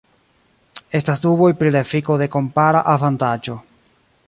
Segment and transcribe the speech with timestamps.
[0.99, 3.61] Estas duboj pri la efiko de kompara avantaĝo.